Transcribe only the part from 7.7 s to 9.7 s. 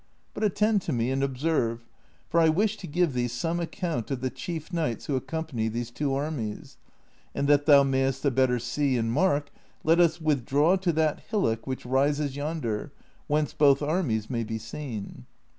mayest the better see and mark,